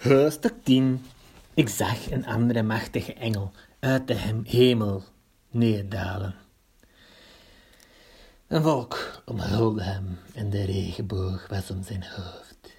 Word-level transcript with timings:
Hoofdstuk 0.00 0.54
10 0.62 1.02
Ik 1.54 1.68
zag 1.68 2.10
een 2.10 2.26
andere 2.26 2.62
machtige 2.62 3.14
engel 3.14 3.52
uit 3.80 4.06
de 4.06 4.14
hem- 4.14 4.44
hemel 4.46 5.02
neerdalen. 5.50 6.34
Een 8.46 8.62
wolk 8.62 9.22
omhulde 9.24 9.82
hem 9.82 10.18
en 10.34 10.50
de 10.50 10.64
regenboog 10.64 11.46
was 11.48 11.70
om 11.70 11.82
zijn 11.82 12.04
hoofd. 12.16 12.76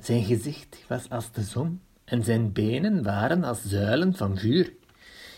Zijn 0.00 0.24
gezicht 0.24 0.84
was 0.88 1.08
als 1.08 1.32
de 1.32 1.42
zon 1.42 1.80
en 2.04 2.24
zijn 2.24 2.52
benen 2.52 3.02
waren 3.02 3.44
als 3.44 3.64
zuilen 3.64 4.14
van 4.14 4.38
vuur. 4.38 4.72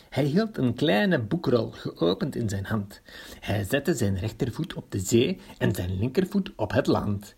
Hij 0.09 0.25
hield 0.25 0.59
een 0.59 0.75
kleine 0.75 1.19
boekrol 1.19 1.71
geopend 1.71 2.37
in 2.37 2.49
zijn 2.49 2.65
hand. 2.65 3.01
Hij 3.41 3.65
zette 3.65 3.95
zijn 3.95 4.19
rechtervoet 4.19 4.75
op 4.75 4.91
de 4.91 5.01
zee 5.01 5.41
en 5.59 5.75
zijn 5.75 5.99
linkervoet 5.99 6.53
op 6.57 6.73
het 6.73 6.87
land. 6.87 7.35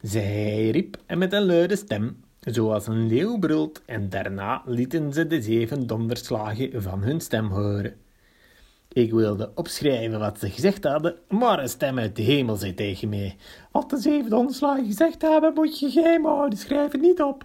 Zij 0.00 0.70
riep 0.70 0.98
met 1.06 1.32
een 1.32 1.46
luide 1.46 1.76
stem, 1.76 2.24
zoals 2.50 2.86
een 2.86 3.06
leeuw 3.06 3.38
brult, 3.38 3.82
en 3.84 4.08
daarna 4.08 4.62
lieten 4.66 5.12
ze 5.12 5.26
de 5.26 5.42
zeven 5.42 5.86
donderslagen 5.86 6.82
van 6.82 7.02
hun 7.02 7.20
stem 7.20 7.46
horen. 7.46 7.96
Ik 8.88 9.12
wilde 9.12 9.52
opschrijven 9.54 10.18
wat 10.18 10.38
ze 10.38 10.50
gezegd 10.50 10.84
hadden, 10.84 11.14
maar 11.28 11.58
een 11.58 11.68
stem 11.68 11.98
uit 11.98 12.16
de 12.16 12.22
hemel 12.22 12.56
zei 12.56 12.74
tegen 12.74 13.08
mij: 13.08 13.36
Wat 13.70 13.90
de 13.90 13.98
zeven 13.98 14.30
donderslagen 14.30 14.86
gezegd 14.86 15.22
hebben, 15.22 15.54
moet 15.54 15.78
je 15.78 15.90
geheim 15.90 16.24
houden, 16.24 16.58
schrijf 16.58 16.92
het 16.92 17.00
niet 17.00 17.22
op. 17.22 17.44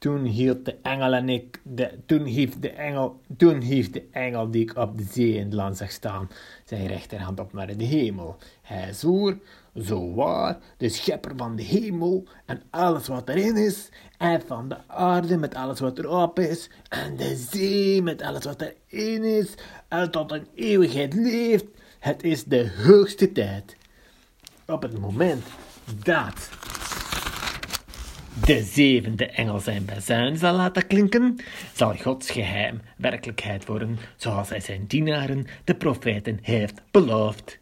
Toen 0.00 0.24
hield 0.24 0.64
de 0.64 0.76
engel 0.82 1.12
en 1.12 1.28
ik, 1.28 1.60
de, 1.62 1.98
toen 2.06 2.24
hief 2.24 2.58
de 2.58 2.70
engel, 2.70 3.20
toen 3.36 3.60
hief 3.60 3.90
de 3.90 4.04
engel 4.10 4.50
die 4.50 4.62
ik 4.62 4.76
op 4.76 4.98
de 4.98 5.04
zee 5.10 5.34
in 5.34 5.44
het 5.44 5.52
land 5.52 5.76
zag 5.76 5.90
staan, 5.90 6.30
zijn 6.64 6.86
rechterhand 6.86 7.40
op 7.40 7.52
naar 7.52 7.76
de 7.76 7.84
hemel. 7.84 8.36
Hij 8.62 8.92
zwoer, 8.92 9.38
zo 9.82 10.14
waar, 10.14 10.58
de 10.76 10.88
schepper 10.88 11.32
van 11.36 11.56
de 11.56 11.62
hemel 11.62 12.24
en 12.46 12.62
alles 12.70 13.06
wat 13.06 13.28
erin 13.28 13.56
is, 13.56 13.88
en 14.18 14.42
van 14.46 14.68
de 14.68 14.76
aarde 14.86 15.36
met 15.36 15.54
alles 15.54 15.80
wat 15.80 15.98
erop 15.98 16.38
is, 16.38 16.70
en 16.88 17.16
de 17.16 17.46
zee 17.50 18.02
met 18.02 18.22
alles 18.22 18.44
wat 18.44 18.60
erin 18.88 19.24
is, 19.24 19.54
en 19.88 20.10
tot 20.10 20.32
een 20.32 20.46
eeuwigheid 20.54 21.14
leeft. 21.14 21.66
Het 21.98 22.22
is 22.22 22.44
de 22.44 22.72
hoogste 22.86 23.32
tijd. 23.32 23.76
Op 24.66 24.82
het 24.82 24.98
moment 24.98 25.44
dat 26.04 26.48
de 28.44 28.62
zevende 28.62 29.26
engel 29.26 29.58
zijn 29.58 29.84
bazuin 29.84 30.36
zal 30.36 30.54
laten 30.54 30.86
klinken, 30.86 31.36
zal 31.74 31.94
Gods 31.96 32.30
geheim 32.30 32.80
werkelijkheid 32.96 33.66
worden, 33.66 33.98
zoals 34.16 34.48
hij 34.48 34.60
zijn 34.60 34.86
dienaren, 34.86 35.46
de 35.64 35.74
profeten, 35.74 36.38
heeft 36.42 36.82
beloofd. 36.90 37.58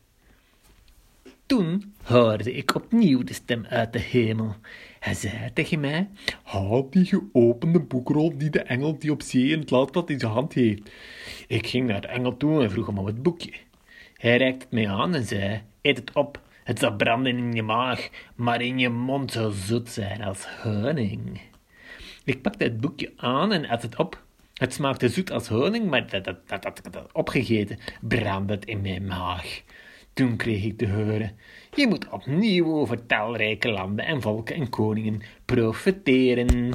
Toen 1.46 1.94
hoorde 2.02 2.52
ik 2.52 2.74
opnieuw 2.74 3.22
de 3.22 3.32
stem 3.32 3.66
uit 3.68 3.92
de 3.92 3.98
hemel. 3.98 4.54
Hij 5.00 5.14
zei 5.14 5.52
tegen 5.52 5.80
mij: 5.80 6.08
Haal 6.42 6.90
die 6.90 7.04
geopende 7.04 7.80
boekrol 7.80 8.38
die 8.38 8.50
de 8.50 8.62
engel 8.62 8.98
die 8.98 9.12
op 9.12 9.22
zee 9.22 9.48
in 9.48 9.58
het 9.58 9.70
landblad 9.70 10.10
in 10.10 10.18
zijn 10.18 10.32
hand 10.32 10.52
heeft. 10.52 10.90
Ik 11.46 11.66
ging 11.66 11.86
naar 11.86 12.00
de 12.00 12.08
engel 12.08 12.36
toe 12.36 12.62
en 12.62 12.70
vroeg 12.70 12.86
hem 12.86 12.98
om 12.98 13.06
het 13.06 13.22
boekje. 13.22 13.52
Hij 14.16 14.36
reikte 14.36 14.64
het 14.64 14.72
mij 14.72 14.88
aan 14.88 15.14
en 15.14 15.24
zei: 15.24 15.62
Eet 15.82 15.96
het 15.96 16.12
op. 16.12 16.40
Het 16.68 16.78
zal 16.78 16.96
branden 16.96 17.36
in 17.36 17.52
je 17.52 17.62
maag, 17.62 18.08
maar 18.34 18.62
in 18.62 18.78
je 18.78 18.88
mond 18.88 19.32
zal 19.32 19.50
zoet 19.50 19.88
zijn 19.88 20.22
als 20.22 20.46
honing. 20.46 21.40
Ik 22.24 22.42
pakte 22.42 22.64
het 22.64 22.80
boekje 22.80 23.12
aan 23.16 23.52
en 23.52 23.68
at 23.68 23.82
het 23.82 23.96
op. 23.96 24.22
Het 24.54 24.74
smaakte 24.74 25.08
zoet 25.08 25.30
als 25.30 25.48
honing, 25.48 25.90
maar 25.90 26.10
dat, 26.10 26.24
dat, 26.24 26.48
dat, 26.48 26.62
dat, 26.62 26.80
dat 26.90 27.12
opgegeten 27.12 27.78
brandde 28.00 28.54
het 28.54 28.64
in 28.64 28.80
mijn 28.80 29.06
maag. 29.06 29.62
Toen 30.12 30.36
kreeg 30.36 30.64
ik 30.64 30.78
te 30.78 30.88
horen: 30.88 31.36
Je 31.74 31.86
moet 31.86 32.08
opnieuw 32.08 32.66
over 32.66 33.06
talrijke 33.06 33.70
landen 33.70 34.04
en 34.04 34.20
volken 34.20 34.54
en 34.54 34.68
koningen 34.68 35.22
profeteren. 35.44 36.72